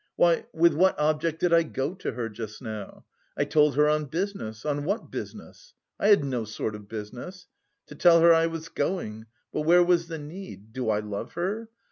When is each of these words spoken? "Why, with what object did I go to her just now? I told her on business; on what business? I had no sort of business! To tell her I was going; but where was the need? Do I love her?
"Why, 0.15 0.45
with 0.51 0.73
what 0.73 0.97
object 0.99 1.41
did 1.41 1.53
I 1.53 1.61
go 1.61 1.93
to 1.93 2.13
her 2.13 2.27
just 2.27 2.59
now? 2.59 3.05
I 3.37 3.45
told 3.45 3.75
her 3.75 3.87
on 3.87 4.05
business; 4.05 4.65
on 4.65 4.83
what 4.83 5.11
business? 5.11 5.75
I 5.99 6.07
had 6.07 6.25
no 6.25 6.43
sort 6.43 6.73
of 6.73 6.89
business! 6.89 7.45
To 7.85 7.93
tell 7.93 8.19
her 8.21 8.33
I 8.33 8.47
was 8.47 8.67
going; 8.67 9.27
but 9.53 9.61
where 9.61 9.83
was 9.83 10.07
the 10.07 10.17
need? 10.17 10.73
Do 10.73 10.89
I 10.89 11.01
love 11.01 11.33
her? 11.33 11.69